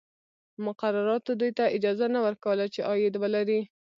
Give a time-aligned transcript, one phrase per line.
[0.65, 3.61] مقرراتو دوی ته اجازه نه ورکوله چې عاید ولري.